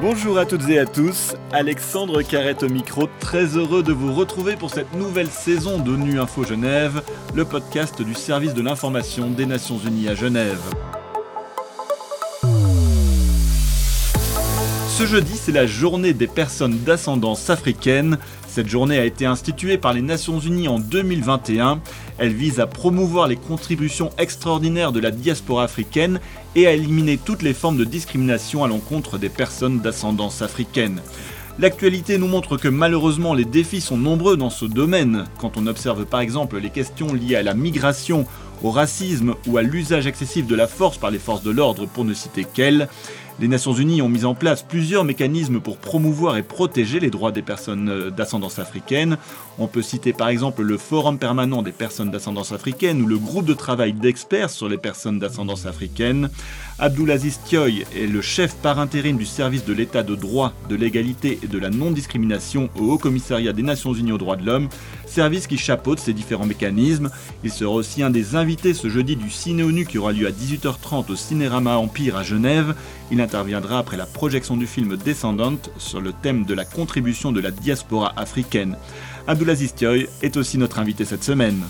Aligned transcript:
Bonjour 0.00 0.38
à 0.38 0.46
toutes 0.46 0.66
et 0.70 0.78
à 0.78 0.86
tous, 0.86 1.34
Alexandre 1.52 2.22
Carrette 2.22 2.62
au 2.62 2.70
micro, 2.70 3.06
très 3.18 3.58
heureux 3.58 3.82
de 3.82 3.92
vous 3.92 4.14
retrouver 4.14 4.56
pour 4.56 4.70
cette 4.70 4.94
nouvelle 4.94 5.28
saison 5.28 5.78
d'ONU 5.78 6.18
Info 6.18 6.42
Genève, 6.42 7.02
le 7.34 7.44
podcast 7.44 8.00
du 8.00 8.14
service 8.14 8.54
de 8.54 8.62
l'information 8.62 9.28
des 9.28 9.44
Nations 9.44 9.78
Unies 9.78 10.08
à 10.08 10.14
Genève. 10.14 10.62
Ce 14.88 15.06
jeudi, 15.06 15.36
c'est 15.36 15.52
la 15.52 15.66
journée 15.66 16.14
des 16.14 16.26
personnes 16.26 16.78
d'ascendance 16.78 17.50
africaine. 17.50 18.18
Cette 18.52 18.68
journée 18.68 18.98
a 18.98 19.04
été 19.04 19.26
instituée 19.26 19.78
par 19.78 19.92
les 19.92 20.02
Nations 20.02 20.40
Unies 20.40 20.66
en 20.66 20.80
2021. 20.80 21.80
Elle 22.18 22.32
vise 22.32 22.58
à 22.58 22.66
promouvoir 22.66 23.28
les 23.28 23.36
contributions 23.36 24.10
extraordinaires 24.18 24.90
de 24.90 24.98
la 24.98 25.12
diaspora 25.12 25.62
africaine 25.62 26.18
et 26.56 26.66
à 26.66 26.72
éliminer 26.72 27.16
toutes 27.16 27.42
les 27.42 27.54
formes 27.54 27.76
de 27.76 27.84
discrimination 27.84 28.64
à 28.64 28.68
l'encontre 28.68 29.18
des 29.18 29.28
personnes 29.28 29.78
d'ascendance 29.78 30.42
africaine. 30.42 31.00
L'actualité 31.60 32.18
nous 32.18 32.26
montre 32.26 32.56
que 32.56 32.66
malheureusement 32.66 33.34
les 33.34 33.44
défis 33.44 33.80
sont 33.80 33.96
nombreux 33.96 34.36
dans 34.36 34.50
ce 34.50 34.64
domaine. 34.64 35.26
Quand 35.38 35.56
on 35.56 35.68
observe 35.68 36.04
par 36.04 36.18
exemple 36.18 36.58
les 36.58 36.70
questions 36.70 37.14
liées 37.14 37.36
à 37.36 37.44
la 37.44 37.54
migration, 37.54 38.26
au 38.64 38.72
racisme 38.72 39.36
ou 39.46 39.58
à 39.58 39.62
l'usage 39.62 40.08
excessif 40.08 40.46
de 40.48 40.56
la 40.56 40.66
force 40.66 40.98
par 40.98 41.12
les 41.12 41.20
forces 41.20 41.44
de 41.44 41.52
l'ordre 41.52 41.86
pour 41.86 42.04
ne 42.04 42.14
citer 42.14 42.44
qu'elles, 42.44 42.88
les 43.40 43.48
Nations 43.48 43.72
Unies 43.72 44.02
ont 44.02 44.08
mis 44.08 44.26
en 44.26 44.34
place 44.34 44.62
plusieurs 44.62 45.04
mécanismes 45.04 45.60
pour 45.60 45.78
promouvoir 45.78 46.36
et 46.36 46.42
protéger 46.42 47.00
les 47.00 47.08
droits 47.08 47.32
des 47.32 47.40
personnes 47.40 47.88
euh, 47.88 48.10
d'ascendance 48.10 48.58
africaine. 48.58 49.16
On 49.58 49.66
peut 49.66 49.80
citer 49.80 50.12
par 50.12 50.28
exemple 50.28 50.62
le 50.62 50.76
Forum 50.76 51.18
permanent 51.18 51.62
des 51.62 51.72
personnes 51.72 52.10
d'ascendance 52.10 52.52
africaine 52.52 53.00
ou 53.00 53.06
le 53.06 53.16
groupe 53.16 53.46
de 53.46 53.54
travail 53.54 53.94
d'experts 53.94 54.50
sur 54.50 54.68
les 54.68 54.76
personnes 54.76 55.18
d'ascendance 55.18 55.64
africaine. 55.64 56.28
Abdulaziz 56.78 57.40
Thioy 57.44 57.84
est 57.96 58.06
le 58.06 58.20
chef 58.20 58.54
par 58.56 58.78
intérim 58.78 59.16
du 59.16 59.26
service 59.26 59.64
de 59.64 59.72
l'état 59.72 60.02
de 60.02 60.14
droit, 60.14 60.52
de 60.68 60.76
l'égalité 60.76 61.38
et 61.42 61.46
de 61.46 61.58
la 61.58 61.70
non-discrimination 61.70 62.68
au 62.78 62.92
Haut 62.92 62.98
Commissariat 62.98 63.52
des 63.52 63.62
Nations 63.62 63.94
Unies 63.94 64.12
aux 64.12 64.18
droits 64.18 64.36
de 64.36 64.44
l'homme, 64.44 64.68
service 65.10 65.46
qui 65.46 65.58
chapeaute 65.58 65.98
ces 65.98 66.12
différents 66.12 66.46
mécanismes. 66.46 67.10
Il 67.44 67.50
sera 67.50 67.72
aussi 67.72 68.02
un 68.02 68.10
des 68.10 68.36
invités 68.36 68.74
ce 68.74 68.88
jeudi 68.88 69.16
du 69.16 69.30
Ciné 69.30 69.62
ONU 69.62 69.86
qui 69.86 69.98
aura 69.98 70.12
lieu 70.12 70.26
à 70.26 70.30
18h30 70.30 71.10
au 71.10 71.16
Cinérama 71.16 71.76
Empire 71.76 72.16
à 72.16 72.22
Genève. 72.22 72.74
Il 73.10 73.20
interviendra 73.20 73.78
après 73.78 73.96
la 73.96 74.06
projection 74.06 74.56
du 74.56 74.66
film 74.66 74.96
Descendante 74.96 75.70
sur 75.78 76.00
le 76.00 76.12
thème 76.12 76.44
de 76.44 76.54
la 76.54 76.64
contribution 76.64 77.32
de 77.32 77.40
la 77.40 77.50
diaspora 77.50 78.12
africaine. 78.16 78.76
Abdulaziz 79.26 79.74
Thioy 79.74 80.08
est 80.22 80.36
aussi 80.36 80.58
notre 80.58 80.78
invité 80.78 81.04
cette 81.04 81.24
semaine. 81.24 81.62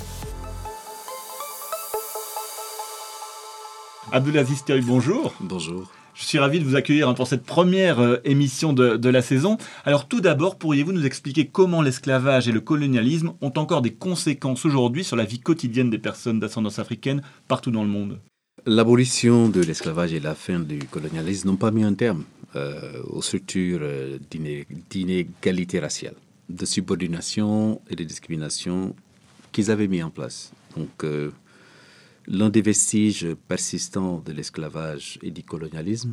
Abdulaziz 4.12 4.64
Thioy, 4.64 4.80
bonjour. 4.80 5.34
Bonjour. 5.40 5.99
Je 6.20 6.26
suis 6.26 6.38
ravi 6.38 6.60
de 6.60 6.64
vous 6.64 6.76
accueillir 6.76 7.14
pour 7.14 7.26
cette 7.26 7.44
première 7.44 7.98
euh, 7.98 8.18
émission 8.24 8.74
de, 8.74 9.08
la 9.08 9.22
saison. 9.22 9.56
Alors 9.86 10.06
tout 10.06 10.20
d'abord, 10.20 10.58
pourriez-vous 10.58 10.92
nous 10.92 11.06
expliquer 11.06 11.46
comment 11.46 11.80
l'esclavage 11.80 12.46
et 12.46 12.52
le 12.52 12.60
colonialisme 12.60 13.32
ont 13.40 13.52
encore 13.56 13.80
des 13.80 13.94
conséquences 13.94 14.66
aujourd'hui 14.66 15.02
sur 15.02 15.16
la 15.16 15.24
vie 15.24 15.40
quotidienne 15.40 15.88
des 15.88 15.98
personnes 15.98 16.38
d'ascendance 16.38 16.78
africaine 16.78 17.22
partout 17.48 17.70
dans 17.70 17.82
le 17.82 17.88
monde? 17.88 18.20
L'abolition 18.66 19.48
de 19.48 19.62
l'esclavage 19.62 20.12
et 20.12 20.20
la 20.20 20.34
fin 20.34 20.60
du 20.60 20.80
colonialisme 20.80 21.48
n'ont 21.48 21.56
pas 21.56 21.70
mis 21.70 21.84
un 21.84 21.94
terme 21.94 22.24
euh, 22.54 23.02
aux 23.08 23.22
structures 23.22 23.80
euh, 23.80 24.18
d'inégalité 24.30 25.80
raciale, 25.80 26.16
de 26.50 26.66
subordination 26.66 27.80
et 27.88 27.96
de 27.96 28.04
discrimination 28.04 28.94
qu'ils 29.52 29.70
avaient 29.70 29.88
mis 29.88 30.02
en 30.02 30.10
place. 30.10 30.52
Donc, 30.76 31.02
l'un 32.30 32.48
des 32.48 32.62
vestiges 32.62 33.26
persistants 33.48 34.22
de 34.24 34.32
l'esclavage 34.32 35.18
et 35.20 35.32
du 35.32 35.42
colonialisme 35.42 36.12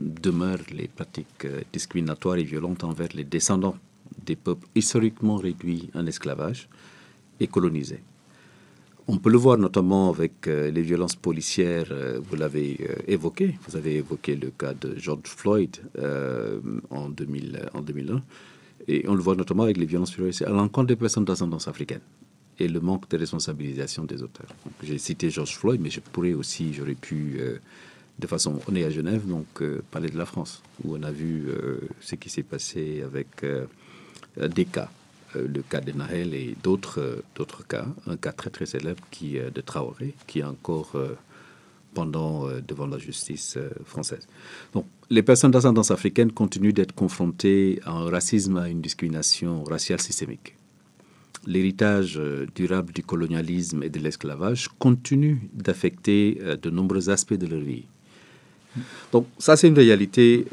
demeure 0.00 0.60
les 0.72 0.88
pratiques 0.88 1.44
euh, 1.44 1.60
discriminatoires 1.72 2.36
et 2.36 2.42
violentes 2.42 2.84
envers 2.84 3.08
les 3.14 3.24
descendants 3.24 3.76
des 4.24 4.34
peuples 4.34 4.66
historiquement 4.74 5.36
réduits 5.36 5.90
en 5.94 6.06
esclavage 6.06 6.68
et 7.38 7.46
colonisés. 7.48 8.00
On 9.08 9.18
peut 9.18 9.30
le 9.30 9.36
voir 9.36 9.58
notamment 9.58 10.08
avec 10.08 10.48
euh, 10.48 10.70
les 10.70 10.80
violences 10.80 11.16
policières, 11.16 11.88
euh, 11.90 12.18
vous 12.22 12.36
l'avez 12.36 12.78
évoqué, 13.06 13.58
vous 13.68 13.76
avez 13.76 13.96
évoqué 13.96 14.36
le 14.36 14.50
cas 14.50 14.72
de 14.72 14.94
George 14.96 15.26
Floyd 15.26 15.76
en, 16.90 17.10
2000, 17.10 17.68
en 17.74 17.82
2001, 17.82 18.22
et 18.86 19.04
on 19.06 19.14
le 19.14 19.20
voit 19.20 19.36
notamment 19.36 19.64
avec 19.64 19.76
les 19.76 19.86
violences 19.86 20.12
policières 20.12 20.48
à 20.48 20.52
l'encontre 20.52 20.86
des 20.86 20.96
personnes 20.96 21.26
d'ascendance 21.26 21.68
africaine 21.68 22.00
et 22.58 22.68
le 22.68 22.80
manque 22.80 23.08
de 23.08 23.16
responsabilisation 23.16 24.04
des 24.04 24.22
auteurs. 24.22 24.48
J'ai 24.82 24.98
cité 24.98 25.30
George 25.30 25.56
Floyd, 25.56 25.80
mais 25.80 25.90
je 25.90 26.00
pourrais 26.00 26.32
aussi, 26.32 26.74
j'aurais 26.74 26.94
pu, 26.94 27.40
de 28.18 28.26
façon, 28.26 28.60
on 28.68 28.74
est 28.74 28.84
à 28.84 28.90
Genève, 28.90 29.26
donc 29.26 29.62
parler 29.90 30.08
de 30.08 30.18
la 30.18 30.26
France, 30.26 30.62
où 30.84 30.96
on 30.96 31.02
a 31.02 31.10
vu 31.12 31.46
ce 32.00 32.16
qui 32.16 32.30
s'est 32.30 32.42
passé 32.42 33.02
avec 33.02 33.44
des 34.36 34.64
cas 34.64 34.90
euh, 35.36 35.46
le 35.46 35.62
cas 35.62 35.80
de 35.80 35.92
Nahel 35.92 36.32
et 36.34 36.56
d'autres 36.62 37.00
euh, 37.00 37.22
d'autres 37.34 37.66
cas, 37.66 37.86
un 38.06 38.16
cas 38.16 38.32
très 38.32 38.50
très 38.50 38.64
célèbre 38.64 39.02
qui 39.10 39.36
est 39.36 39.50
de 39.50 39.60
Traoré, 39.60 40.14
qui 40.26 40.38
est 40.40 40.44
encore 40.44 40.92
euh, 40.94 41.16
pendant 41.92 42.46
devant 42.66 42.86
la 42.86 42.98
justice 42.98 43.58
française. 43.84 44.28
Donc, 44.72 44.84
les 45.10 45.22
personnes 45.22 45.50
d'ascendance 45.50 45.90
africaine 45.90 46.30
continuent 46.30 46.74
d'être 46.74 46.94
confrontées 46.94 47.80
à 47.84 47.92
un 47.92 48.10
racisme, 48.10 48.58
à 48.58 48.68
une 48.68 48.82
discrimination 48.82 49.64
raciale 49.64 50.00
systémique. 50.00 50.57
L'héritage 51.48 52.20
durable 52.54 52.92
du 52.92 53.02
colonialisme 53.02 53.82
et 53.82 53.88
de 53.88 53.98
l'esclavage 53.98 54.68
continue 54.78 55.48
d'affecter 55.54 56.38
de 56.60 56.70
nombreux 56.70 57.08
aspects 57.08 57.40
de 57.44 57.46
leur 57.46 57.60
vie. 57.60 57.84
Donc 59.12 59.26
ça, 59.38 59.56
c'est 59.56 59.68
une 59.68 59.74
réalité 59.74 60.44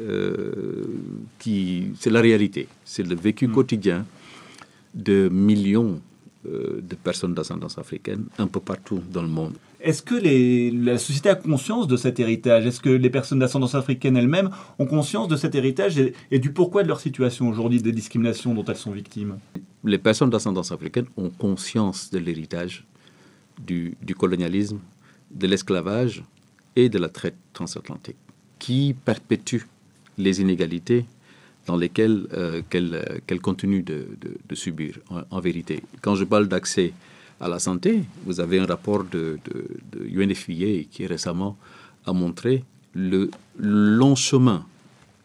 qui, 1.38 1.92
c'est 2.00 2.10
la 2.10 2.22
réalité, 2.22 2.70
c'est 2.86 3.04
le 3.04 3.16
vécu 3.16 3.48
mm. 3.48 3.52
quotidien 3.52 4.06
de 4.96 5.30
millions 5.30 6.00
euh, 6.48 6.80
de 6.82 6.96
personnes 6.96 7.34
d'ascendance 7.34 7.78
africaine 7.78 8.26
un 8.38 8.48
peu 8.48 8.60
partout 8.60 9.02
dans 9.12 9.22
le 9.22 9.28
monde. 9.28 9.56
Est-ce 9.86 10.02
que 10.02 10.16
les, 10.16 10.72
la 10.72 10.98
société 10.98 11.30
a 11.30 11.36
conscience 11.36 11.88
de 11.88 11.96
cet 11.96 12.20
héritage? 12.20 12.66
Est-ce 12.66 12.80
que 12.80 12.90
les 12.90 13.12
personnes 13.12 13.38
d'ascendance 13.38 13.76
africaine 13.76 14.18
elles-mêmes 14.18 14.50
ont 14.80 14.88
conscience 14.88 15.28
de 15.28 15.36
cet 15.36 15.54
héritage 15.54 16.00
et, 16.00 16.40
du 16.40 16.52
pourquoi 16.52 16.82
de 16.82 16.88
leur 16.88 17.00
situation 17.00 17.48
aujourd'hui, 17.48 17.80
des 17.84 17.92
discriminations 17.92 18.56
dont 18.56 18.66
elles 18.66 18.78
sont 18.78 18.92
victimes? 18.92 19.38
Les 19.84 20.00
personnes 20.00 20.32
d'ascendance 20.32 20.72
africaine 20.72 21.06
ont 21.18 21.30
conscience 21.30 22.10
de 22.10 22.18
l'héritage 22.18 22.84
du, 23.64 23.96
colonialisme, 24.18 24.80
de 25.30 25.46
l'esclavage 25.46 26.24
et 26.76 26.90
de 26.90 26.98
la 26.98 27.08
traite 27.08 27.38
transatlantique, 27.54 28.18
qui 28.58 28.96
perpétue 29.06 29.66
les 30.18 30.42
inégalités 30.42 31.06
dans 31.68 31.78
lesquelles 31.78 32.26
euh, 32.34 32.64
qu'elle 32.72 33.04
qu 33.28 33.40
continue 33.40 33.84
de, 33.84 34.08
subir, 34.54 34.98
en, 35.30 35.40
vérité. 35.40 35.84
Quand 36.02 36.16
je 36.16 36.24
parle 36.24 36.48
d'accès 36.48 36.92
à 37.40 37.48
la 37.48 37.60
santé, 37.60 38.04
vous 38.26 38.40
avez 38.40 38.60
un 38.60 38.66
rapport 38.66 39.04
de, 39.04 39.40
de, 39.46 40.22
UNFPA 40.22 40.88
qui 40.90 41.06
récemment 41.06 41.58
a 42.06 42.14
montré 42.14 42.64
le 42.94 43.30
long 43.58 44.16
chemin, 44.16 44.66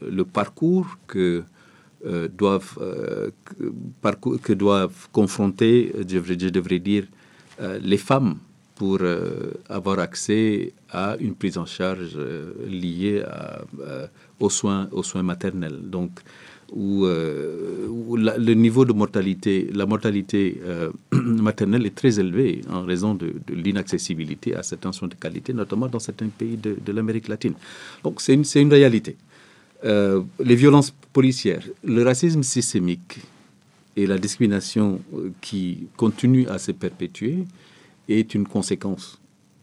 le 0.00 0.24
parcours 0.24 0.98
que 1.06 1.44
euh, 2.06 2.28
doivent, 2.28 2.78
euh, 2.80 3.30
parcours, 4.00 4.40
que 4.40 4.52
doivent 4.52 5.08
confronter, 5.12 5.92
je 5.98 6.48
devrais, 6.48 6.78
dire, 6.78 7.04
les 7.82 7.98
femmes 7.98 8.36
pour 8.74 9.00
avoir 9.68 9.98
accès 9.98 10.72
à 10.88 11.16
une 11.20 11.34
prise 11.34 11.58
en 11.58 11.66
charge 11.66 12.16
liée 12.66 13.22
à, 13.22 13.60
aux 14.40 14.48
soins, 14.48 14.88
aux 14.92 15.02
soins 15.02 15.22
maternels. 15.22 15.78
Donc, 15.82 16.12
où, 16.72 17.04
euh, 17.04 17.86
le 17.88 18.54
niveau 18.54 18.84
de 18.84 18.92
mortalité, 18.92 19.68
la 19.72 19.86
mortalité 19.86 20.60
euh, 20.64 20.90
maternelle 21.12 21.86
est 21.86 21.94
très 21.94 22.18
élevée 22.20 22.62
en 22.70 22.82
raison 22.84 23.14
de, 23.14 23.34
l'inaccessibilité 23.48 24.54
à 24.54 24.62
certains 24.62 24.92
soins 24.92 25.08
de 25.08 25.14
qualité, 25.14 25.52
notamment 25.52 25.88
dans 25.88 25.98
certains 25.98 26.28
pays 26.28 26.56
de, 26.56 26.76
l'Amérique 26.92 27.28
latine. 27.28 27.54
Donc 28.04 28.20
c'est 28.20 28.34
une, 28.34 28.44
une, 28.54 28.72
réalité. 28.72 29.16
Euh, 29.84 30.22
les 30.42 30.56
violences 30.56 30.92
policières, 31.12 31.64
le 31.84 32.02
racisme 32.04 32.42
systémique 32.42 33.18
et 33.96 34.06
la 34.06 34.18
discrimination 34.18 35.00
qui 35.40 35.88
continue 35.96 36.46
à 36.48 36.58
se 36.58 36.72
perpétuer 36.72 37.44
est 38.08 38.34
une 38.34 38.46
conséquence 38.46 39.18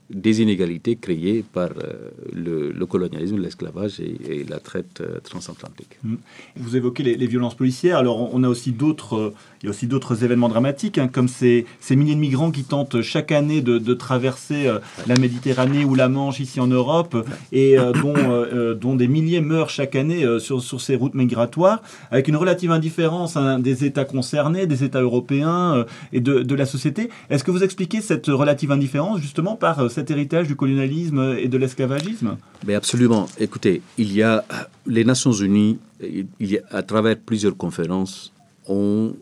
des 0.10 0.42
inégalités 0.42 0.96
créées 0.96 1.44
par 1.54 1.70
euh, 1.84 2.12
le, 2.34 2.86
colonialisme, 2.86 3.38
l'esclavage 3.38 4.00
et, 4.00 4.46
la 4.48 4.60
traite 4.60 5.02
euh, 5.02 5.20
transatlantique. 5.20 6.00
Mm. 6.04 6.16
Vous 6.56 6.78
évoquez 6.78 7.04
les, 7.04 7.28
violences 7.28 7.56
policières. 7.56 7.98
Alors, 7.98 8.34
on 8.34 8.44
a 8.44 8.48
aussi 8.48 8.72
d'autres, 8.72 9.16
euh, 9.18 9.34
il 9.62 9.66
y 9.66 9.68
a 9.68 9.72
aussi 9.72 9.88
d'autres 9.88 10.24
événements 10.24 10.48
dramatiques, 10.48 10.98
hein, 10.98 11.10
comme 11.10 11.28
ces, 11.28 11.66
milliers 11.92 12.16
de 12.16 12.20
migrants 12.20 12.52
qui 12.52 12.64
tentent 12.64 13.02
chaque 13.02 13.32
année 13.32 13.62
de, 13.62 13.94
traverser 13.94 14.70
la 15.08 15.16
Méditerranée 15.16 15.84
ou 15.84 15.96
la 15.96 16.08
Manche 16.08 16.40
ici 16.40 16.60
en 16.60 16.68
Europe, 16.68 17.26
et 17.52 17.78
dont, 18.82 18.96
des 18.96 19.08
milliers 19.08 19.42
meurent 19.42 19.70
chaque 19.70 19.96
année 19.96 20.24
sur, 20.40 20.62
sur 20.62 20.82
ces 20.82 20.96
routes 20.96 21.16
migratoires, 21.16 21.82
avec 22.12 22.28
une 22.28 22.36
relative 22.36 22.72
indifférence 22.72 23.36
hein, 23.36 23.60
des 23.60 23.86
États 23.86 24.06
concernés, 24.06 24.68
des 24.68 24.84
États 24.84 25.02
européens 25.02 25.86
et 26.14 26.22
de, 26.22 26.44
de 26.44 26.56
la 26.56 26.66
société. 26.66 27.10
Est-ce 27.30 27.44
que 27.44 27.52
vous 27.52 27.64
expliquez 27.64 28.02
cette 28.02 28.28
relative 28.28 28.72
indifférence 28.72 29.20
justement 29.20 29.56
par 29.56 29.90
cet 29.98 30.12
héritage 30.12 30.48
du 30.48 30.56
colonialisme 30.56 31.36
et 31.40 31.48
de 31.48 31.58
l'esclavagisme 31.58 32.38
Mais 32.68 32.76
absolument. 32.76 33.26
Écoutez, 33.40 33.82
il 33.98 34.14
y 34.14 34.22
a 34.22 34.46
les 34.86 35.04
Nations 35.04 35.32
Unies, 35.32 35.80
il 36.00 36.28
y 36.40 36.60
a, 36.60 36.62
à 36.70 36.84
travers 36.84 37.18
plusieurs 37.18 37.58
conférences, 37.58 38.32
ont 38.68 39.16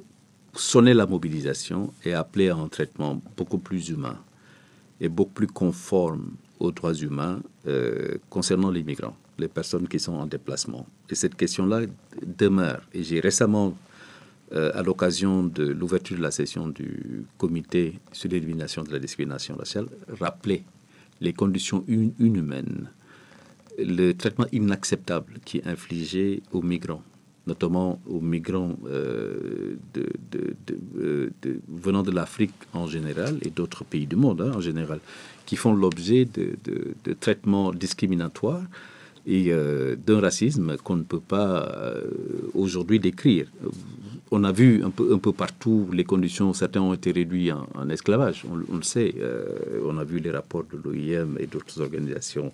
sonné 0.54 0.94
la 0.94 1.06
mobilisation 1.06 1.94
et 2.04 2.14
appelé 2.14 2.50
à 2.50 2.58
un 2.58 2.68
traitement 2.68 3.22
beaucoup 3.38 3.58
plus 3.58 3.88
humain 3.88 4.18
et 5.00 5.08
beaucoup 5.08 5.32
plus 5.32 5.48
conforme 5.48 6.32
aux 6.60 6.74
droits 6.74 6.94
humains 6.94 7.40
euh, 7.68 8.18
concernant 8.30 8.70
les 8.70 8.84
migrants, 8.84 9.16
les 9.40 9.48
personnes 9.48 9.88
qui 9.88 10.02
sont 10.02 10.16
en 10.16 10.26
déplacement. 10.26 10.86
Et 11.10 11.16
cette 11.16 11.36
question-là 11.36 11.84
demeure. 12.26 12.82
Et 12.94 13.02
j'ai 13.02 13.22
récemment 13.22 13.78
euh, 14.54 14.72
à 14.76 14.84
l'occasion 14.84 15.42
de 15.44 15.64
l'ouverture 15.64 16.18
de 16.18 16.22
la 16.22 16.30
session 16.30 16.68
du 16.68 17.26
comité 17.40 18.00
sur 18.12 18.30
l'élimination 18.30 18.84
de 18.84 18.92
la 18.92 19.00
discrimination 19.00 19.56
raciale, 19.56 19.88
rappeler 20.20 20.64
les 21.20 21.34
conditions 21.34 21.84
inhumaines, 21.88 22.92
le 23.80 24.12
traitement 24.12 24.46
inacceptable 24.52 25.40
qui 25.44 25.58
est 25.58 25.68
infligé 25.68 26.44
aux 26.52 26.62
migrants, 26.62 27.02
notamment 27.48 28.00
aux 28.08 28.22
migrants 28.22 28.78
euh, 28.86 29.78
euh, 29.98 31.30
venant 31.68 32.04
de 32.04 32.12
l'Afrique 32.12 32.54
en 32.74 32.86
général 32.86 33.40
et 33.42 33.50
d'autres 33.50 33.84
pays 33.84 34.06
du 34.06 34.16
monde 34.16 34.42
hein, 34.42 34.52
en 34.56 34.62
général, 34.62 35.00
qui 35.48 35.56
font 35.56 35.74
l'objet 35.74 36.26
de, 36.26 36.56
traitements 37.20 37.72
discriminatoires 37.74 38.62
et 39.26 39.52
d'un 40.06 40.20
racisme 40.20 40.78
qu'on 40.78 40.98
ne 40.98 41.04
peut 41.04 41.20
pas 41.20 41.96
aujourd'hui 42.54 43.00
décrire 43.00 43.48
on 44.32 44.44
a 44.44 44.52
vu 44.52 44.84
un 44.84 44.90
peu, 44.90 45.14
un 45.14 45.18
peu 45.20 45.32
partout 45.34 45.90
les 45.94 46.04
conditions, 46.04 46.54
certains 46.54 46.82
ont 46.82 46.94
été 46.94 47.12
réduits 47.12 47.52
en, 47.52 47.90
esclavage, 47.90 48.44
on, 48.50 48.56
le 48.56 48.84
sait. 48.84 49.14
Euh, 49.20 49.82
on 49.86 49.98
a 49.98 50.04
vu 50.04 50.20
les 50.20 50.32
rapports 50.32 50.64
de 50.64 50.78
l'OIM 50.84 51.38
et 51.40 51.48
d'autres 51.48 51.80
organisations 51.82 52.52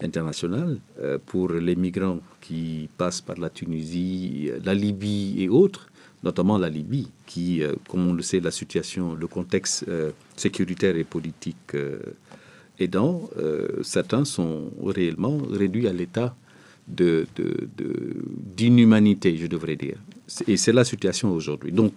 internationales 0.00 0.78
euh, 1.00 1.18
pour 1.24 1.52
les 1.52 1.76
migrants 1.76 2.20
qui 2.40 2.88
passent 2.96 3.20
par 3.20 3.38
la 3.38 3.50
Tunisie, 3.50 4.50
la 4.64 4.74
Libye 4.74 5.42
et 5.42 5.48
autres, 5.48 5.88
notamment 6.22 6.56
la 6.56 6.68
Libye, 6.68 7.08
qui, 7.26 7.62
euh, 7.62 7.74
comme 7.88 8.06
on 8.08 8.12
le 8.12 8.22
sait, 8.22 8.40
la 8.40 8.50
situation, 8.52 9.14
le 9.14 9.26
contexte 9.26 9.84
sécuritaire 10.36 10.96
et 10.96 11.04
politique 11.04 11.76
aidant, 12.78 13.28
certains 13.82 14.24
sont 14.24 14.70
réellement 14.84 15.38
réduits 15.50 15.88
à 15.88 15.92
l'état 15.92 16.34
d'inhumanité, 18.56 19.36
je 19.36 19.46
devrais 19.46 19.76
dire. 19.76 19.96
Et 20.46 20.56
c'est 20.56 20.72
la 20.72 20.84
situation 20.84 21.32
aujourd'hui. 21.32 21.72
Donc, 21.72 21.92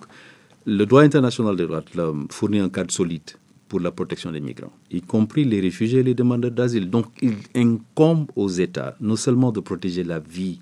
le 0.66 0.86
droit 0.86 1.04
international 1.04 1.56
des 1.56 1.66
droits 1.66 1.82
de 1.82 1.98
l'homme 1.98 2.28
fournit 2.32 2.60
un 2.60 2.70
cadre 2.70 2.92
solide 2.92 3.32
pour 3.68 3.80
la 3.80 3.92
protection 3.92 4.32
des 4.32 4.40
migrants, 4.40 4.74
y 4.92 5.02
compris 5.02 5.44
les 5.44 5.60
réfugiés 5.60 6.00
et 6.00 6.04
les 6.04 6.14
demandeurs 6.14 6.52
d'asile. 6.52 6.90
Donc, 6.90 7.08
il 7.22 7.36
incombe 7.56 8.32
aux 8.36 8.50
États 8.50 8.96
non 9.02 9.16
seulement 9.16 9.52
de 9.52 9.60
protéger 9.60 10.04
la 10.04 10.20
vie 10.20 10.60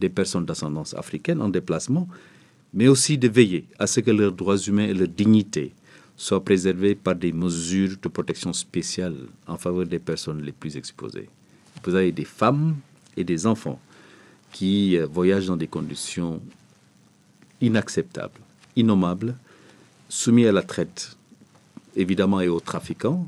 des 0.00 0.08
personnes 0.08 0.44
d'ascendance 0.44 0.94
africaine 0.94 1.40
en 1.40 1.48
déplacement, 1.48 2.08
mais 2.74 2.88
aussi 2.88 3.18
de 3.18 3.28
veiller 3.28 3.66
à 3.78 3.86
ce 3.86 4.00
que 4.00 4.10
leurs 4.10 4.32
droits 4.32 4.58
humains 4.58 4.86
et 4.86 4.94
leur 4.94 5.08
dignité 5.08 5.72
soient 6.16 6.44
préservés 6.44 6.94
par 6.94 7.14
des 7.14 7.32
mesures 7.32 7.96
de 8.00 8.08
protection 8.08 8.52
spéciale 8.52 9.16
en 9.46 9.56
faveur 9.56 9.86
des 9.86 9.98
personnes 9.98 10.42
les 10.42 10.52
plus 10.52 10.76
exposées. 10.76 11.28
Vous 11.84 11.94
avez 11.94 12.12
des 12.12 12.24
femmes 12.24 12.76
et 13.16 13.24
des 13.24 13.46
enfants 13.46 13.78
qui 14.52 14.96
euh, 14.96 15.06
voyagent 15.06 15.46
dans 15.46 15.56
des 15.56 15.66
conditions 15.66 16.40
inacceptables, 17.60 18.40
innommables, 18.76 19.34
soumis 20.08 20.46
à 20.46 20.52
la 20.52 20.62
traite, 20.62 21.16
évidemment, 21.96 22.40
et 22.40 22.48
aux 22.48 22.60
trafiquants, 22.60 23.26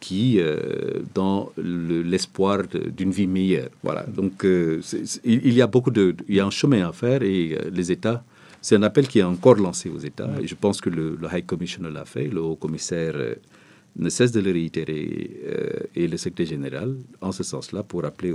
qui, 0.00 0.38
euh, 0.38 1.00
dans 1.14 1.50
l'espoir 1.56 2.62
d'une 2.68 3.10
vie 3.10 3.26
meilleure. 3.26 3.70
Voilà. 3.82 4.04
Donc, 4.04 4.44
euh, 4.44 4.80
il, 5.24 5.52
y 5.52 5.62
a 5.62 5.66
beaucoup 5.66 5.90
de, 5.90 6.14
il 6.28 6.36
y 6.36 6.40
a 6.40 6.46
un 6.46 6.50
chemin 6.50 6.88
à 6.88 6.92
faire 6.92 7.22
et 7.22 7.58
les 7.72 7.90
États. 7.90 8.22
C'est 8.60 8.76
un 8.76 8.82
appel 8.82 9.08
qui 9.08 9.18
est 9.18 9.24
encore 9.24 9.56
lancé 9.56 9.88
aux 9.88 9.98
États. 9.98 10.30
Et 10.40 10.46
je 10.46 10.54
pense 10.54 10.80
que 10.80 10.90
le, 10.90 11.18
High 11.32 11.46
Commissioner 11.46 11.90
l'a 11.90 12.04
fait, 12.04 12.28
le 12.28 12.40
Haut 12.40 12.56
Commissaire 12.56 13.14
ne 13.98 14.08
cesse 14.08 14.32
de 14.32 14.40
le 14.40 14.52
réitérer 14.52 15.30
euh, 15.46 15.68
et 15.94 16.06
le 16.06 16.16
secrétaire 16.16 16.46
général 16.46 16.96
en 17.20 17.32
ce 17.32 17.42
sens-là 17.42 17.82
pour 17.82 18.02
rappeler 18.02 18.32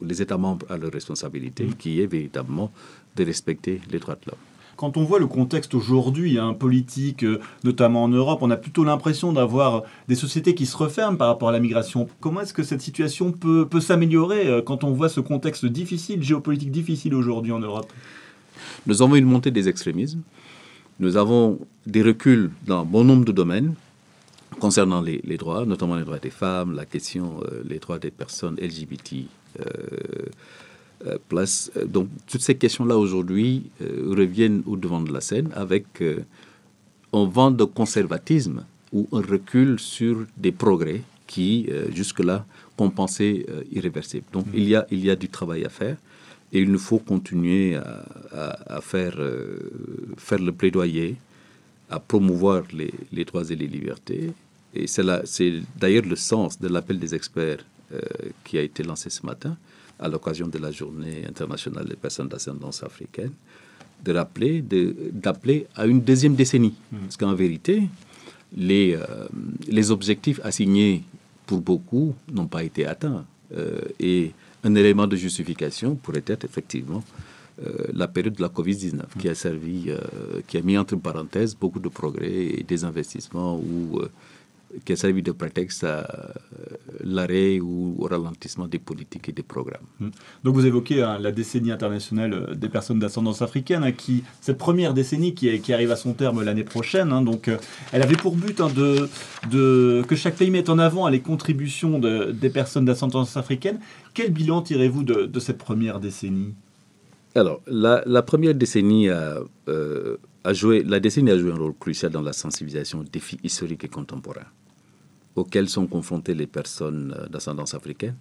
les 0.00 0.22
États 0.22 0.38
membres 0.38 0.66
à 0.70 0.76
leur 0.76 0.90
responsabilité, 0.90 1.64
mm. 1.64 1.74
qui 1.74 2.00
est 2.00 2.06
véritablement 2.06 2.72
de 3.16 3.24
respecter 3.24 3.80
les 3.90 3.98
droits 3.98 4.14
de 4.14 4.30
l'homme. 4.30 4.40
Quand 4.76 4.96
on 4.96 5.04
voit 5.04 5.20
le 5.20 5.28
contexte 5.28 5.74
aujourd'hui, 5.74 6.38
hein, 6.38 6.52
politique, 6.52 7.24
euh, 7.24 7.40
notamment 7.62 8.02
en 8.02 8.08
Europe, 8.08 8.40
on 8.42 8.50
a 8.50 8.56
plutôt 8.56 8.82
l'impression 8.82 9.32
d'avoir 9.32 9.84
des 10.08 10.16
sociétés 10.16 10.54
qui 10.54 10.66
se 10.66 10.76
referment 10.76 11.16
par 11.16 11.28
rapport 11.28 11.48
à 11.48 11.52
la 11.52 11.60
migration. 11.60 12.08
Comment 12.20 12.40
est-ce 12.40 12.54
que 12.54 12.64
cette 12.64 12.80
situation 12.80 13.30
peut, 13.30 13.68
peut 13.68 13.80
s'améliorer 13.80 14.48
euh, 14.48 14.62
quand 14.62 14.82
on 14.82 14.92
voit 14.92 15.08
ce 15.08 15.20
contexte 15.20 15.64
difficile, 15.66 16.22
géopolitique 16.22 16.72
difficile 16.72 17.14
aujourd'hui 17.14 17.52
en 17.52 17.60
Europe? 17.60 17.92
Nous 18.86 19.00
avons 19.00 19.14
une 19.14 19.26
montée 19.26 19.50
des 19.50 19.68
extrémismes. 19.68 20.22
Nous 20.98 21.16
avons 21.16 21.58
des 21.86 22.02
reculs 22.02 22.50
dans 22.66 22.84
bon 22.84 23.04
nombre 23.04 23.24
de 23.24 23.32
domaines 23.32 23.74
concernant 24.58 25.00
les, 25.00 25.36
droits, 25.36 25.64
notamment 25.64 25.96
les 25.96 26.04
droits 26.04 26.18
des 26.18 26.30
femmes, 26.30 26.74
la 26.74 26.86
question, 26.86 27.40
euh, 27.42 27.62
les 27.68 27.78
droits 27.78 27.98
des 27.98 28.10
personnes 28.10 28.56
LGBT. 28.56 29.26
Euh, 29.60 29.64
euh, 31.06 31.18
place. 31.28 31.70
Donc, 31.86 32.08
toutes 32.26 32.40
ces 32.40 32.54
questions-là 32.54 32.96
aujourd'hui 32.96 33.64
reviennent 33.80 34.62
au 34.64 34.76
devant 34.76 35.00
de 35.02 35.12
la 35.12 35.20
scène 35.20 35.50
avec 35.54 35.86
un 37.12 37.24
vent 37.26 37.50
de 37.50 37.64
conservatisme 37.64 38.64
ou 38.92 39.06
un 39.12 39.20
recul 39.20 39.78
sur 39.78 40.24
des 40.36 40.52
progrès 40.52 41.02
qui, 41.26 41.68
jusque-là, 41.92 42.46
compensaient 42.76 43.44
irréversibles. 43.70 44.24
Donc, 44.32 44.46
il, 44.54 44.64
y 44.64 44.76
a, 44.76 44.86
il 44.90 45.04
y 45.04 45.10
a 45.10 45.16
du 45.16 45.28
travail 45.28 45.64
à 45.64 45.68
faire 45.68 45.96
et 46.52 46.60
il 46.60 46.70
nous 46.70 46.78
faut 46.78 47.00
continuer 47.00 47.76
à, 47.76 48.80
faire, 48.80 49.18
faire 50.16 50.38
le 50.38 50.52
plaidoyer, 50.52 51.16
à 51.90 51.98
promouvoir 52.00 52.62
les, 52.72 52.94
les 53.12 53.24
droits 53.26 53.50
et 53.50 53.56
les 53.56 53.66
libertés 53.66 54.32
et 54.74 54.86
c'est 54.86 55.04
d'ailleurs 55.76 56.04
le 56.04 56.16
sens 56.16 56.58
de 56.58 56.68
l'appel 56.68 56.98
des 56.98 57.14
experts 57.14 57.64
euh, 57.92 58.00
qui 58.44 58.58
a 58.58 58.62
été 58.62 58.82
lancé 58.82 59.08
ce 59.08 59.24
matin 59.24 59.56
à 60.00 60.08
l'occasion 60.08 60.48
de 60.48 60.58
la 60.58 60.72
journée 60.72 61.24
internationale 61.28 61.86
des 61.86 61.94
personnes 61.94 62.26
d'ascendance 62.28 62.82
africaine, 62.82 63.30
de 64.04 64.12
rappeler, 64.12 64.62
d'appeler 65.12 65.66
à 65.76 65.86
une 65.86 66.00
deuxième 66.00 66.34
décennie. 66.34 66.74
Mmh. 66.90 66.96
Parce 67.02 67.16
qu'en 67.16 67.34
vérité, 67.34 67.82
les, 68.56 68.94
euh, 68.96 69.28
les 69.68 69.90
objectifs 69.92 70.40
assignés 70.42 71.04
pour 71.46 71.60
beaucoup 71.60 72.14
n'ont 72.32 72.48
pas 72.48 72.64
été 72.64 72.84
atteints. 72.86 73.24
Euh, 73.56 73.80
et 74.00 74.32
un 74.64 74.74
élément 74.74 75.06
de 75.06 75.14
justification 75.14 75.94
pourrait 75.94 76.24
être 76.26 76.44
effectivement 76.44 77.04
la 77.92 78.08
période 78.08 78.34
de 78.34 78.42
la 78.42 78.48
Covid-19, 78.48 79.02
qui 79.16 79.28
a 79.28 79.34
servi, 79.36 79.88
qui 80.48 80.56
a 80.56 80.62
mis 80.62 80.76
entre 80.76 80.96
parenthèses 80.96 81.54
beaucoup 81.54 81.78
de 81.78 81.88
progrès 81.88 82.46
et 82.46 82.64
des 82.64 82.82
investissements 82.82 83.56
où 83.56 84.00
qui 84.84 84.92
a 84.92 84.96
servi 84.96 85.22
de 85.22 85.32
prétexte 85.32 85.84
à 85.84 85.98
euh, 85.98 86.34
l'arrêt 87.02 87.60
ou 87.60 87.96
au 87.98 88.06
ralentissement 88.06 88.66
des 88.66 88.78
politiques 88.78 89.28
et 89.28 89.32
des 89.32 89.42
programmes. 89.42 89.86
Hum. 90.00 90.10
Donc 90.42 90.54
vous 90.54 90.66
évoquez 90.66 91.02
hein, 91.02 91.18
la 91.20 91.32
décennie 91.32 91.70
internationale 91.70 92.32
euh, 92.32 92.54
des 92.54 92.68
personnes 92.68 92.98
d'ascendance 92.98 93.42
africaine, 93.42 93.84
hein, 93.84 93.92
qui, 93.92 94.24
cette 94.40 94.58
première 94.58 94.94
décennie 94.94 95.34
qui, 95.34 95.60
qui 95.60 95.72
arrive 95.72 95.90
à 95.90 95.96
son 95.96 96.14
terme 96.14 96.42
l'année 96.42 96.64
prochaine, 96.64 97.12
hein, 97.12 97.22
donc, 97.22 97.48
euh, 97.48 97.56
elle 97.92 98.02
avait 98.02 98.16
pour 98.16 98.36
but 98.36 98.60
de, 98.60 99.08
de, 99.50 100.02
que 100.08 100.16
chaque 100.16 100.36
pays 100.36 100.50
mette 100.50 100.68
en 100.68 100.78
avant 100.78 101.08
les 101.08 101.20
contributions 101.20 101.98
de, 101.98 102.32
des 102.32 102.50
personnes 102.50 102.84
d'ascendance 102.84 103.36
africaine. 103.36 103.78
Quel 104.12 104.32
bilan 104.32 104.62
tirez-vous 104.62 105.04
de, 105.04 105.26
de, 105.26 105.40
cette 105.40 105.58
première 105.58 106.00
décennie? 106.00 106.54
Alors, 107.34 107.60
la, 107.66 108.02
la, 108.06 108.22
première 108.22 108.54
décennie 108.54 109.08
a, 109.08 109.40
a 110.44 110.52
joué, 110.52 110.84
la 110.84 111.00
décennie 111.00 111.32
a 111.32 111.38
joué 111.38 111.50
un 111.50 111.56
rôle 111.56 111.74
crucial 111.74 112.12
dans 112.12 112.22
la 112.22 112.32
sensibilisation 112.32 113.00
aux 113.00 113.04
défis 113.04 113.38
historiques 113.42 113.84
et 113.84 113.88
contemporains 113.88 114.46
auxquelles 115.36 115.68
sont 115.68 115.86
confrontées 115.86 116.34
les 116.34 116.46
personnes 116.46 117.14
euh, 117.18 117.26
d'ascendance 117.28 117.74
africaine 117.74 118.16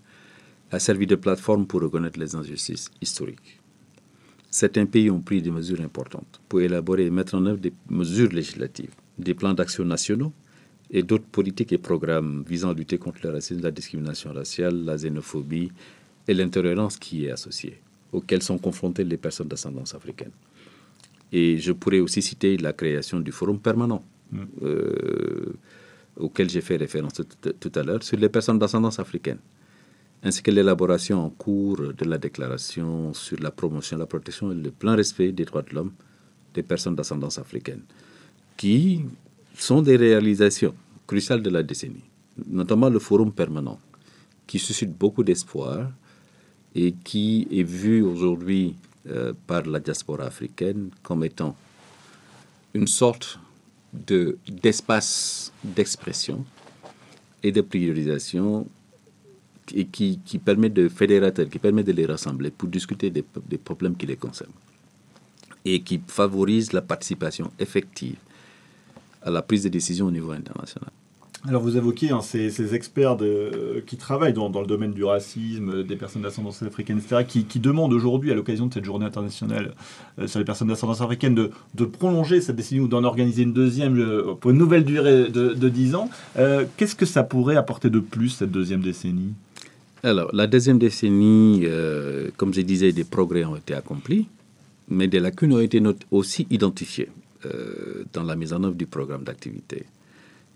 a 0.72 0.80
servi 0.80 1.06
de 1.06 1.16
plateforme 1.16 1.68
pour 1.68 1.82
reconnaître 1.82 2.20
les 2.20 2.36
injustices 2.36 2.90
historiques. 3.02 3.60
Certains 4.50 4.86
pays 4.86 5.10
ont 5.10 5.20
pris 5.20 5.42
des 5.42 5.52
mesures 5.52 5.82
importantes 5.82 6.42
pour 6.50 6.62
élaborer 6.62 7.06
et 7.06 7.10
mettre 7.10 7.36
en 7.36 7.46
œuvre 7.46 7.60
des 7.60 7.74
mesures 7.90 8.30
législatives, 8.32 8.94
des 9.18 9.34
plans 9.34 9.54
d'action 9.54 9.86
nationaux 9.86 10.32
et 10.92 11.02
d'autres 11.04 11.26
politiques 11.26 11.74
et 11.74 11.78
programmes 11.78 12.44
visant 12.48 12.70
à 12.70 12.74
lutter 12.74 12.98
contre 12.98 13.20
le 13.24 13.32
racisme, 13.32 13.62
la 13.62 13.72
discrimination 13.72 14.32
raciale, 14.32 14.84
la 14.86 14.96
xénophobie 14.96 15.72
et 16.28 16.34
l'intolérance 16.34 16.98
qui 16.98 17.26
est 17.26 17.32
associée, 17.32 17.80
auxquelles 18.12 18.44
sont 18.44 18.58
confrontées 18.58 19.04
les 19.04 19.18
personnes 19.18 19.48
d'ascendance 19.48 19.96
africaine. 19.96 20.32
Et 21.32 21.58
je 21.58 21.72
pourrais 21.72 22.00
aussi 22.00 22.22
citer 22.22 22.58
la 22.58 22.74
création 22.74 23.20
du 23.20 23.32
Forum 23.32 23.60
permanent. 23.60 24.06
Mmh. 24.32 24.44
Euh, 24.62 25.54
auquel 26.18 26.50
j'ai 26.50 26.62
fait 26.62 26.78
référence 26.78 27.14
tout, 27.14 27.72
à 27.76 27.84
l'heure, 27.84 28.04
sur 28.04 28.18
les 28.18 28.30
personnes 28.30 28.60
d'ascendance 28.60 29.00
africaine, 29.00 29.40
ainsi 30.24 30.42
que 30.42 30.52
l'élaboration 30.52 31.24
en 31.24 31.30
cours 31.30 31.94
de 31.94 32.06
la 32.06 32.18
déclaration 32.18 33.14
sur 33.14 33.40
la 33.40 33.52
promotion, 33.52 33.98
la 33.98 34.06
protection 34.06 34.52
et 34.52 34.56
le 34.56 34.72
plein 34.72 34.96
respect 34.96 35.32
des 35.32 35.46
droits 35.46 35.64
de 35.64 35.74
l'homme 35.76 35.92
des 36.54 36.64
personnes 36.64 36.96
d'ascendance 36.96 37.40
africaine, 37.40 37.82
qui 38.56 39.02
sont 39.56 39.82
des 39.82 39.96
réalisations 39.96 40.74
cruciales 41.08 41.42
de 41.42 41.50
la 41.50 41.64
décennie. 41.64 42.04
notamment 42.48 42.90
le 42.90 43.00
forum 43.00 43.32
permanent, 43.32 43.80
qui 44.48 44.60
suscite 44.60 44.92
beaucoup 44.98 45.24
d'espoir 45.24 45.92
et 46.76 46.94
qui 47.04 47.48
est 47.52 47.64
vu 47.64 48.02
aujourd'hui 48.02 48.76
euh, 49.10 49.34
par 49.48 49.64
la 49.66 49.80
diaspora 49.80 50.26
africaine 50.26 50.90
comme 51.04 51.24
étant 51.24 51.56
une 52.74 52.88
sorte 52.88 53.40
de, 53.94 54.38
d'espace 54.48 55.52
d'expression 55.64 56.46
et 57.42 57.52
de 57.52 57.62
priorisation 57.62 58.68
et 59.74 59.86
qui, 59.86 60.20
qui, 60.26 60.40
permet 60.40 60.70
de 60.70 60.90
fédérateurs, 60.90 61.50
qui 61.50 61.60
permet 61.60 61.84
de 61.84 61.92
les 61.92 62.06
rassembler 62.06 62.52
pour 62.52 62.70
discuter 62.70 63.10
des, 63.10 63.24
des 63.48 63.58
problèmes 63.58 63.96
qui 63.96 64.06
les 64.06 64.18
concernent 64.18 64.52
et 65.64 65.82
qui 65.82 66.02
favorise 66.06 66.74
la 66.74 66.82
participation 66.82 67.52
effective 67.60 68.18
à 69.22 69.30
la 69.30 69.42
prise 69.42 69.64
de 69.64 69.70
décision 69.70 70.08
au 70.08 70.12
niveau 70.12 70.32
international. 70.32 70.92
Alors 71.46 71.62
vous 71.62 71.76
évoquez 71.76 72.12
hein, 72.12 72.22
ces, 72.22 72.74
experts 72.74 73.18
de, 73.18 73.84
qui 73.86 73.98
travaillent 73.98 74.32
dans, 74.32 74.48
le 74.48 74.66
domaine 74.66 74.94
du 74.94 75.04
racisme, 75.04 75.84
des 75.84 75.98
personnes 75.98 76.22
d'ascendance 76.22 76.64
africaine, 76.64 77.00
etc., 77.00 77.26
qui, 77.28 77.60
demandent 77.60 77.92
aujourd'hui, 77.92 78.32
à 78.32 78.34
l'occasion 78.34 78.68
de 78.68 78.74
cette 78.74 78.86
journée 78.86 79.06
internationale 79.06 79.74
euh, 80.20 80.28
sur 80.28 80.40
les 80.40 80.46
personnes 80.46 80.70
d'ascendance 80.70 81.02
africaine, 81.02 81.36
de, 81.36 81.86
prolonger 81.86 82.40
cette 82.40 82.56
décennie 82.56 82.80
ou 82.80 82.88
d'en 82.88 83.04
organiser 83.04 83.44
une 83.44 83.52
deuxième 83.52 84.00
euh, 84.00 84.36
pour 84.40 84.52
une 84.52 84.58
nouvelle 84.58 84.86
durée 84.86 85.30
de, 85.30 85.54
de 85.54 85.70
10 85.70 85.96
ans. 85.96 86.10
Euh, 86.38 86.64
qu'est-ce 86.78 86.96
que 86.96 87.06
ça 87.06 87.24
pourrait 87.24 87.58
apporter 87.58 87.90
de 87.90 88.00
plus, 88.00 88.30
cette 88.30 88.52
deuxième 88.52 88.82
décennie? 88.82 89.34
Alors, 90.02 90.34
la 90.34 90.48
deuxième 90.48 90.80
décennie, 90.80 91.66
comme 92.38 92.54
je 92.54 92.62
disais, 92.62 92.92
des 92.92 93.06
progrès 93.06 93.46
ont 93.46 93.56
été 93.56 93.74
accomplis, 93.74 94.28
mais 94.90 95.08
des 95.08 95.20
lacunes 95.20 95.54
ont 95.54 95.60
été 95.60 95.82
aussi 96.12 96.46
identifiées 96.50 97.10
dans 98.12 98.24
la 98.24 98.36
mise 98.36 98.52
en 98.52 98.64
œuvre 98.64 98.76
du 98.76 98.86
programme 98.86 99.24
d'activité 99.24 99.86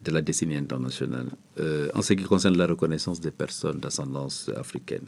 de 0.08 0.14
la 0.14 0.22
décennie 0.22 0.56
internationale. 0.56 1.28
Euh, 1.60 1.90
en 1.94 2.02
ce 2.02 2.14
qui 2.14 2.24
concerne 2.24 2.58
la 2.58 2.68
reconnaissance 2.68 3.20
des 3.20 3.32
personnes 3.32 3.80
d'ascendance 3.80 4.50
africaine, 4.56 5.06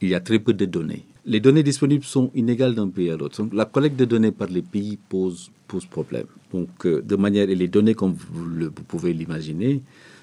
il 0.00 0.08
y 0.08 0.14
a 0.14 0.20
très 0.20 0.38
peu 0.38 0.52
de 0.52 0.64
données. 0.66 1.04
Les 1.24 1.40
données 1.40 1.62
disponibles 1.62 2.04
sont 2.04 2.30
inégales 2.34 2.74
d'un 2.74 2.88
pays 2.88 3.10
à 3.10 3.16
l'autre. 3.16 3.46
La 3.52 3.64
collecte 3.64 3.96
de 3.96 4.04
données 4.04 4.32
par 4.32 4.48
les 4.48 4.62
pays 4.62 4.98
pose, 5.08 5.50
pose 5.68 5.86
problème. 5.86 6.26
Donc, 6.52 6.84
euh, 6.84 7.00
de 7.02 7.16
manière, 7.16 7.48
et 7.48 7.54
les 7.54 7.68
données, 7.68 7.94
comme 7.94 8.14
vous, 8.14 8.70
pouvez 8.88 9.12
l'imaginer, 9.12 9.80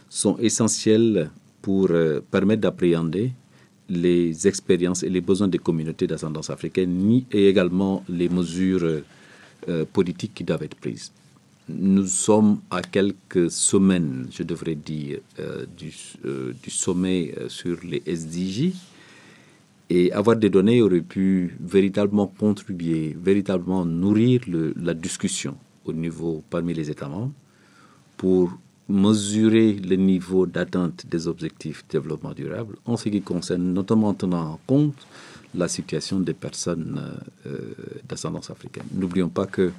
sont 0.09 0.37
essentielles 0.37 1.31
pour 1.61 1.87
euh, 1.91 2.19
permettre 2.29 2.61
d'appréhender 2.61 3.31
les 3.89 4.47
expériences 4.47 5.01
et 5.03 5.09
les 5.09 5.21
besoins 5.21 5.47
des 5.47 5.57
communautés 5.57 6.05
d'ascendance 6.05 6.49
africaine, 6.51 7.23
et 7.31 7.47
également 7.47 8.03
les 8.07 8.29
mesures 8.29 9.01
politiques 9.91 10.33
qui 10.35 10.43
doivent 10.43 10.61
être 10.61 10.75
prises 10.75 11.11
nous 11.69 12.07
sommes 12.07 12.59
à 12.71 12.81
quelques 12.81 13.51
semaines, 13.51 14.27
je 14.31 14.43
devrais 14.43 14.75
dire, 14.75 15.19
euh, 15.39 15.65
du, 15.77 15.93
euh, 16.25 16.53
du, 16.61 16.69
sommet 16.69 17.33
euh, 17.37 17.47
sur 17.49 17.77
les 17.83 18.01
SDJ. 18.05 18.73
Et 19.91 20.11
avoir 20.11 20.35
des 20.35 20.49
données 20.49 20.81
aurait 20.81 21.01
pu 21.01 21.57
véritablement 21.59 22.27
contribuer, 22.27 23.15
véritablement 23.19 23.85
nourrir 23.85 24.41
la 24.75 24.93
discussion 24.93 25.55
au 25.85 25.93
niveau 25.93 26.43
parmi 26.49 26.75
les 26.75 26.91
États 26.91 27.07
membres 27.07 27.31
pour 28.15 28.51
mesurer 28.87 29.73
le 29.73 29.95
niveau 29.95 30.45
d'atteinte 30.45 31.07
des 31.07 31.27
objectifs 31.27 31.83
de 31.87 31.97
développement 31.97 32.33
durable 32.33 32.75
en 32.85 32.97
ce 32.97 33.09
qui 33.09 33.21
concerne 33.21 33.73
notamment 33.73 34.09
en 34.09 34.13
tenant 34.13 34.51
en 34.51 34.59
compte 34.67 35.07
la 35.55 35.67
situation 35.67 36.19
des 36.19 36.33
personnes 36.33 37.01
d'ascendance 38.07 38.51
africaine. 38.51 38.85
N'oublions 38.93 39.29
pas 39.29 39.47
que 39.47 39.71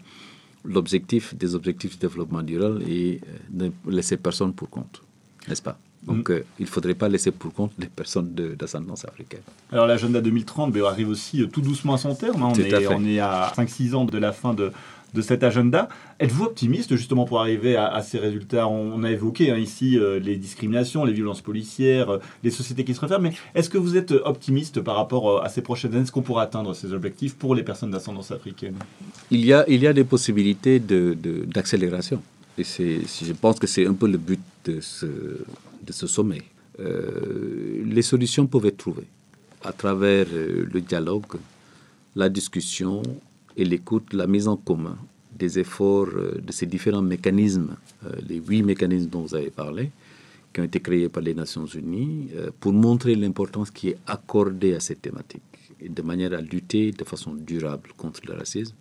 l'objectif 0.64 1.34
des 1.34 1.54
objectifs 1.54 1.98
de 1.98 2.06
développement 2.06 2.42
durable 2.42 2.82
est 2.82 3.20
de 3.50 3.66
euh, 3.66 3.70
ne 3.86 3.92
laisser 3.92 4.16
personne 4.16 4.52
pour 4.52 4.68
compte, 4.70 5.02
n'est-ce 5.48 5.62
pas? 5.62 5.78
Donc, 6.02 6.30
mm. 6.30 6.32
euh, 6.32 6.42
il 6.58 6.64
ne 6.64 6.70
faudrait 6.70 6.94
pas 6.94 7.08
laisser 7.08 7.30
pour 7.30 7.52
compte 7.52 7.72
les 7.78 7.86
personnes 7.86 8.34
d'ascendance 8.58 9.04
africaine. 9.04 9.42
Alors, 9.70 9.86
l'agenda 9.86 10.20
2030 10.20 10.72
ben, 10.72 10.84
arrive 10.84 11.08
aussi 11.08 11.42
euh, 11.42 11.46
tout 11.46 11.60
doucement 11.60 11.94
à 11.94 11.98
son 11.98 12.14
terme. 12.14 12.42
Hein. 12.42 12.52
On, 12.54 12.58
est, 12.58 12.86
on, 12.88 13.04
est, 13.04 13.18
à 13.18 13.52
5-6 13.56 13.94
ans 13.94 14.04
de 14.04 14.18
la 14.18 14.32
fin 14.32 14.54
de, 14.54 14.72
de 15.14 15.22
cet 15.22 15.42
agenda. 15.42 15.88
Êtes-vous 16.18 16.44
optimiste 16.44 16.96
justement 16.96 17.24
pour 17.24 17.40
arriver 17.40 17.76
à, 17.76 18.00
ces 18.02 18.18
résultats? 18.18 18.68
On, 18.68 19.02
a 19.02 19.10
évoqué 19.10 19.50
hein, 19.50 19.56
ici 19.56 19.98
euh, 19.98 20.18
les 20.18 20.36
discriminations, 20.36 21.04
les 21.04 21.12
violences 21.12 21.40
policières, 21.40 22.10
euh, 22.10 22.18
les 22.44 22.50
sociétés 22.50 22.84
qui 22.84 22.94
se 22.94 23.00
referment, 23.00 23.22
mais 23.22 23.34
est-ce 23.54 23.70
que 23.70 23.78
vous 23.78 23.96
êtes 23.96 24.12
optimiste 24.12 24.80
par 24.80 24.96
rapport 24.96 25.30
euh, 25.30 25.42
à 25.42 25.48
ces 25.48 25.62
prochaines 25.62 25.92
années? 25.92 26.02
Est-ce 26.02 26.12
qu'on 26.12 26.22
pourra 26.22 26.42
atteindre 26.42 26.74
ces 26.74 26.92
objectifs 26.92 27.34
pour 27.34 27.54
les 27.54 27.62
personnes 27.62 27.90
d'ascendance 27.90 28.30
africaine? 28.30 28.76
Il 29.30 29.44
y, 29.44 29.52
a, 29.52 29.64
il 29.68 29.82
y 29.82 29.86
a 29.86 29.92
des 29.92 30.04
possibilités 30.04 30.80
d'accélération. 30.80 32.20
De, 32.56 32.62
de, 32.62 32.68
et 32.80 33.02
je 33.24 33.32
pense 33.32 33.58
que 33.58 33.66
c'est 33.66 33.86
un 33.86 33.94
peu 33.94 34.08
le 34.08 34.18
but 34.18 34.40
de 34.64 34.80
ce, 34.80 35.06
de 35.06 35.92
ce 35.92 36.06
sommet. 36.06 36.42
les 36.78 38.02
solutions 38.02 38.46
peuvent 38.46 38.66
être 38.66 38.76
trouvées 38.76 39.08
à 39.62 39.72
travers 39.72 40.26
le 40.32 40.80
dialogue, 40.80 41.36
la 42.16 42.28
discussion, 42.28 43.02
et 43.60 43.64
l'écoute, 43.64 44.14
la 44.14 44.26
mise 44.26 44.48
en 44.48 44.56
commun 44.56 44.96
des 45.38 45.58
efforts 45.58 46.08
euh, 46.14 46.40
de 46.46 46.52
ces 46.52 46.66
différents 46.66 47.02
mécanismes, 47.02 47.76
euh, 48.06 48.12
les 48.26 48.36
huit 48.36 48.62
mécanismes 48.62 49.08
dont 49.10 49.22
vous 49.22 49.34
avez 49.34 49.50
parlé, 49.50 49.90
qui 50.52 50.60
ont 50.60 50.64
été 50.64 50.80
créés 50.80 51.08
par 51.08 51.22
les 51.22 51.34
Nations 51.34 51.66
Unies, 51.66 52.28
euh, 52.34 52.50
pour 52.58 52.72
montrer 52.72 53.14
l'importance 53.14 53.70
qui 53.70 53.90
est 53.90 53.98
accordée 54.06 54.74
à 54.74 54.80
cette 54.80 55.02
thématique, 55.02 55.42
et 55.80 55.88
de 55.90 56.02
manière 56.02 56.32
à 56.32 56.40
lutter 56.40 56.90
de 56.92 57.04
façon 57.04 57.34
durable 57.34 57.90
contre 57.96 58.20
le 58.26 58.34
racisme, 58.34 58.74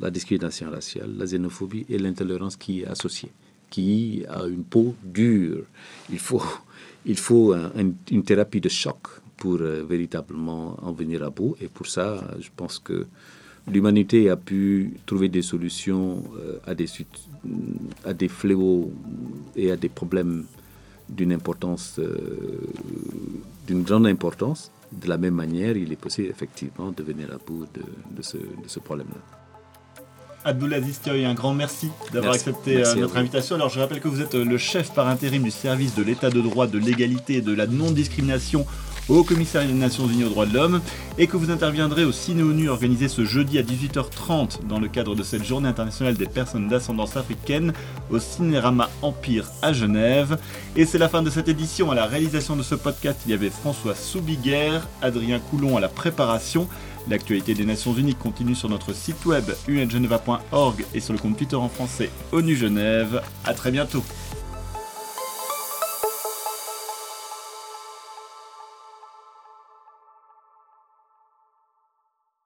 la 0.00 0.10
discrimination 0.10 0.70
raciale, 0.70 1.10
la 1.16 1.26
xénophobie 1.26 1.84
et 1.88 1.98
l'intolérance 1.98 2.56
qui 2.56 2.80
est 2.80 2.86
associée, 2.86 3.30
qui 3.70 4.24
a 4.28 4.46
une 4.46 4.64
peau 4.64 4.94
dure. 5.04 5.64
Il 6.10 6.18
faut, 6.18 6.42
il 7.06 7.16
faut 7.16 7.54
une 8.10 8.24
thérapie 8.24 8.60
de 8.60 8.68
choc 8.68 8.98
pour 9.36 9.58
véritablement 9.58 10.76
en 10.82 10.92
venir 10.92 11.22
à 11.22 11.30
bout, 11.30 11.56
et 11.60 11.68
pour 11.68 11.86
ça, 11.86 12.08
je 12.40 12.48
pense 12.56 12.78
que 12.78 13.06
l'humanité 13.66 14.30
a 14.30 14.36
pu 14.36 14.94
trouver 15.06 15.28
des 15.28 15.42
solutions 15.42 16.22
euh, 16.38 16.58
à, 16.66 16.74
des, 16.74 16.86
à 18.04 18.12
des 18.12 18.28
fléaux 18.28 18.92
et 19.56 19.70
à 19.70 19.76
des 19.76 19.88
problèmes 19.88 20.44
d'une 21.08 21.32
importance, 21.32 21.96
euh, 21.98 22.60
d'une 23.66 23.82
grande 23.82 24.06
importance. 24.06 24.70
De 24.92 25.08
la 25.08 25.18
même 25.18 25.34
manière, 25.34 25.76
il 25.76 25.92
est 25.92 25.96
possible 25.96 26.28
effectivement 26.28 26.92
de 26.92 27.02
venir 27.02 27.28
à 27.32 27.38
bout 27.44 27.66
de, 27.74 27.82
de 28.16 28.22
ce, 28.22 28.36
de 28.36 28.68
ce 28.68 28.78
problème-là. 28.78 29.20
Abdoulaziz 30.46 31.00
Thioy, 31.00 31.24
un 31.24 31.32
grand 31.32 31.54
merci 31.54 31.88
d'avoir 32.12 32.34
accepté 32.34 32.84
euh, 32.84 32.94
notre 32.96 33.16
invitation. 33.16 33.54
Alors 33.56 33.70
je 33.70 33.80
rappelle 33.80 34.00
que 34.00 34.08
vous 34.08 34.20
êtes 34.20 34.34
le 34.34 34.58
chef 34.58 34.92
par 34.92 35.08
intérim 35.08 35.42
du 35.42 35.50
service 35.50 35.94
de 35.94 36.02
l'état 36.02 36.28
de 36.28 36.40
droit, 36.42 36.66
de 36.66 36.78
l'égalité 36.78 37.36
et 37.36 37.40
de 37.40 37.54
la 37.54 37.66
non-discrimination 37.66 38.66
au 39.08 39.22
commissariat 39.22 39.68
des 39.68 39.74
Nations 39.74 40.06
Unies 40.06 40.24
aux 40.24 40.28
droits 40.28 40.46
de 40.46 40.54
l'homme 40.54 40.80
et 41.18 41.26
que 41.26 41.36
vous 41.36 41.50
interviendrez 41.50 42.04
au 42.04 42.12
Ciné 42.12 42.42
ONU 42.42 42.68
organisé 42.68 43.08
ce 43.08 43.24
jeudi 43.24 43.58
à 43.58 43.62
18h30 43.62 44.66
dans 44.66 44.78
le 44.78 44.88
cadre 44.88 45.14
de 45.14 45.22
cette 45.22 45.44
journée 45.44 45.68
internationale 45.68 46.14
des 46.14 46.26
personnes 46.26 46.68
d'ascendance 46.68 47.16
africaine 47.16 47.72
au 48.10 48.18
Cinérama 48.18 48.88
Empire 49.02 49.48
à 49.62 49.72
Genève. 49.72 50.38
Et 50.76 50.86
c'est 50.86 50.98
la 50.98 51.08
fin 51.08 51.22
de 51.22 51.30
cette 51.30 51.48
édition. 51.48 51.90
À 51.90 51.94
la 51.94 52.06
réalisation 52.06 52.56
de 52.56 52.62
ce 52.62 52.74
podcast, 52.74 53.20
il 53.26 53.30
y 53.30 53.34
avait 53.34 53.50
François 53.50 53.94
Soubiguerre, 53.94 54.88
Adrien 55.02 55.38
Coulon 55.38 55.76
à 55.76 55.80
la 55.80 55.88
préparation. 55.88 56.68
L'actualité 57.08 57.54
des 57.54 57.66
Nations 57.66 57.94
Unies 57.94 58.14
continue 58.14 58.54
sur 58.54 58.70
notre 58.70 58.94
site 58.94 59.26
web 59.26 59.44
ungeneva.org 59.68 60.84
et 60.94 61.00
sur 61.00 61.12
le 61.12 61.18
compte 61.18 61.36
Twitter 61.36 61.56
en 61.56 61.68
français 61.68 62.10
ONU 62.32 62.56
Genève. 62.56 63.22
A 63.44 63.52
très 63.52 63.70
bientôt. 63.70 64.02